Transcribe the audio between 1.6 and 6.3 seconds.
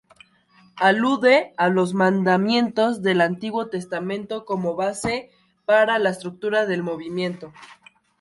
los mandamientos del Antiguo Testamento, como base para la